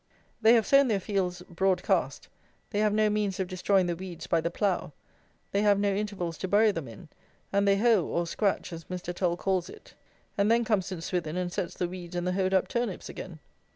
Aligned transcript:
They 0.41 0.55
have 0.55 0.65
sown 0.65 0.87
their 0.87 0.99
fields 0.99 1.43
broad 1.47 1.83
cast; 1.83 2.27
they 2.71 2.79
have 2.79 2.91
no 2.91 3.07
means 3.07 3.39
of 3.39 3.47
destroying 3.47 3.85
the 3.85 3.95
weeds 3.95 4.25
by 4.25 4.41
the 4.41 4.49
plough; 4.49 4.93
they 5.51 5.61
have 5.61 5.77
no 5.79 5.93
intervals 5.93 6.39
to 6.39 6.47
bury 6.47 6.71
them 6.71 6.87
in; 6.87 7.07
and 7.53 7.67
they 7.67 7.77
hoe, 7.77 8.05
or 8.05 8.25
scratch, 8.25 8.73
as 8.73 8.85
Mr. 8.85 9.13
Tull 9.13 9.37
calls 9.37 9.69
it; 9.69 9.93
and 10.39 10.49
then 10.49 10.65
comes 10.65 10.87
St. 10.87 11.03
Swithin 11.03 11.37
and 11.37 11.53
sets 11.53 11.75
the 11.75 11.87
weeds 11.87 12.15
and 12.15 12.25
the 12.25 12.33
hoed 12.33 12.51
up 12.51 12.67
turnips 12.67 13.09
again. 13.09 13.37